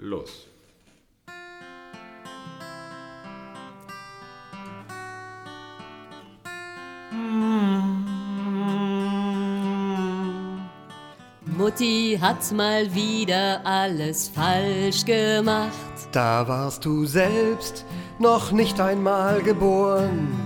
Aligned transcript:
los. 0.00 0.46
Mutti 11.56 12.18
hat 12.20 12.50
mal 12.52 12.92
wieder 12.94 13.60
alles 13.64 14.28
falsch 14.28 15.04
gemacht. 15.04 15.70
Da 16.12 16.48
warst 16.48 16.84
du 16.84 17.04
selbst 17.04 17.84
noch 18.18 18.50
nicht 18.50 18.80
einmal 18.80 19.42
geboren. 19.42 20.39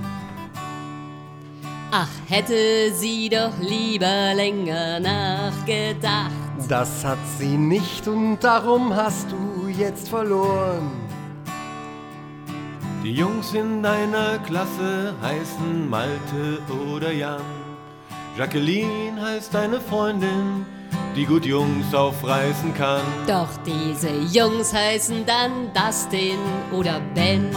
Ach, 1.97 2.09
hätte 2.29 2.93
sie 2.93 3.29
doch 3.29 3.57
lieber 3.61 4.35
länger 4.35 4.99
nachgedacht. 4.99 6.33
Das 6.69 7.05
hat 7.05 7.21
sie 7.39 7.57
nicht 7.57 8.09
und 8.09 8.41
darum 8.41 8.93
hast 8.93 9.29
du 9.31 9.69
jetzt 9.69 10.09
verloren. 10.09 10.91
Die 13.05 13.13
Jungs 13.13 13.55
in 13.55 13.81
deiner 13.81 14.39
Klasse 14.41 15.15
heißen 15.23 15.89
Malte 15.89 16.59
oder 16.93 17.13
Jan. 17.13 17.41
Jacqueline 18.37 19.23
heißt 19.23 19.55
deine 19.55 19.81
Freundin, 19.81 20.67
die 21.15 21.25
gut 21.25 21.47
Jungs 21.47 21.95
aufreißen 21.95 22.75
kann. 22.75 23.03
Doch 23.29 23.51
diese 23.65 24.11
Jungs 24.37 24.75
heißen 24.75 25.25
dann 25.25 25.73
Dustin 25.73 26.41
oder 26.73 27.01
Ben. 27.15 27.51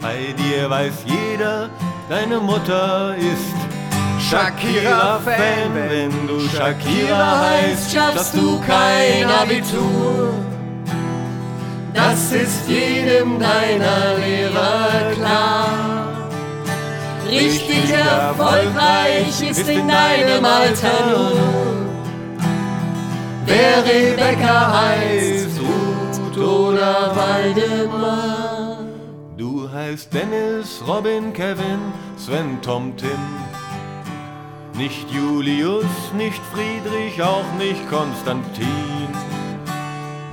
Bei 0.00 0.32
dir 0.38 0.70
weiß 0.70 1.04
jeder, 1.04 1.68
deine 2.08 2.38
Mutter 2.38 3.14
ist 3.16 3.54
Shakira-Fan. 4.30 5.74
Wenn 5.74 6.26
du 6.26 6.40
Shakira 6.48 7.40
heißt, 7.40 7.92
schaffst 7.92 8.34
du 8.34 8.60
kein 8.60 9.28
Abitur. 9.28 10.34
Das 11.92 12.32
ist 12.32 12.68
jedem 12.68 13.38
deiner 13.38 14.18
Lehrer 14.18 15.12
klar. 15.14 15.68
Richtig 17.30 17.90
erfolgreich 17.90 19.50
ist 19.50 19.68
in 19.68 19.88
deinem 19.88 20.44
Alter 20.44 21.06
nur, 21.10 21.32
Wer 23.46 23.84
Rebecca 23.84 24.72
heißt, 24.80 25.60
Ruth 25.60 26.38
oder 26.38 27.14
Waldemar. 27.14 28.33
Heißt 29.74 30.14
Dennis, 30.14 30.80
Robin, 30.86 31.32
Kevin, 31.32 31.80
Sven, 32.16 32.62
Tom, 32.62 32.96
Tim. 32.96 33.18
Nicht 34.74 35.10
Julius, 35.10 36.12
nicht 36.16 36.40
Friedrich, 36.52 37.20
auch 37.20 37.52
nicht 37.58 37.90
Konstantin. 37.90 39.08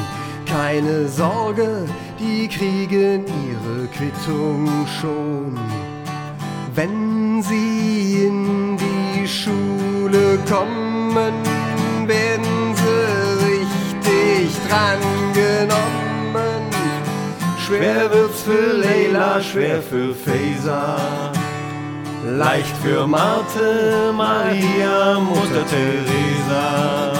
Keine 0.46 1.08
Sorge, 1.08 1.86
die 2.18 2.48
kriegen 2.48 3.24
ihre 3.26 3.86
Quittung 3.88 4.86
schon. 5.00 5.58
Wenn 6.74 7.42
sie 7.42 8.26
in 8.26 8.76
die 8.76 9.26
Schule 9.26 10.38
kommen, 10.48 11.47
Schwer 17.68 18.10
wird's 18.10 18.40
für 18.44 18.78
Leila, 18.78 19.42
schwer 19.42 19.82
für 19.82 20.14
Faser. 20.14 20.96
Leicht 22.24 22.74
für 22.82 23.06
Marthe, 23.06 24.10
Maria, 24.16 25.20
Mutter 25.20 25.66
Teresa. 25.68 27.12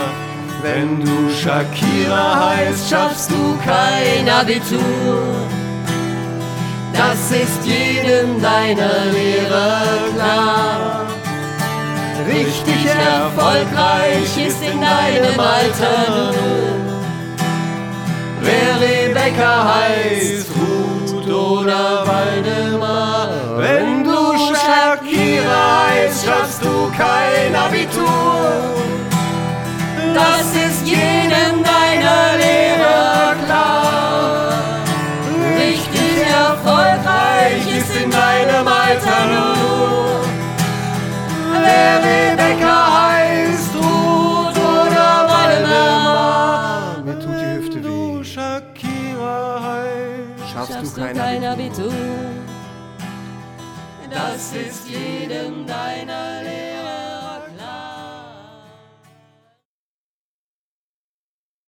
Wenn 0.63 1.05
du 1.05 1.29
Shakira 1.29 2.49
heißt, 2.49 2.89
schaffst 2.89 3.31
du 3.31 3.59
kein 3.63 4.27
Abitur. 4.27 5.23
Das 6.95 7.31
ist 7.31 7.67
jedem 7.67 8.41
deiner 8.41 9.05
Lehrer 9.13 9.83
klar. 10.15 11.07
Richtig 12.27 12.87
erfolgreich 12.87 14.47
ist 14.47 14.63
in 14.63 14.81
deinem 14.81 15.39
Alter 15.39 16.33
nur. 16.33 16.48
Rebecca 19.29 19.75
heißt, 19.75 20.47
Ruth 20.57 21.29
oder 21.29 22.07
Waldemar. 22.07 23.29
Wenn 23.59 24.03
du 24.03 24.39
Shakira 24.55 25.89
heißt, 25.91 26.25
schaffst 26.25 26.65
du 26.65 26.91
kein 26.97 27.55
Abitur. 27.55 28.75
Das 30.15 30.47
ist 30.55 30.87
jedem 30.87 31.63
deiner 31.63 32.39
Lehrer 32.39 33.35
klar. 33.45 34.53
Richtig 35.59 36.27
erfolgreich 36.27 37.67
ist 37.79 38.03
in 38.03 38.11
deinem 38.11 38.67
Alter 38.67 39.27
nur. 39.27 40.25
Wer 41.53 41.99
Rebecca 42.03 42.38
Heißt, 49.19 50.53
Schaffst, 50.53 50.73
Schaffst 50.73 50.97
du 50.97 51.01
du 51.01 51.07
kein 51.07 51.17
kein 51.17 51.45
Abitur? 51.45 51.87
Abitur. 51.87 51.93
Das 54.11 54.53
ist 54.53 54.89
jedem 54.89 55.67
deiner 55.67 56.28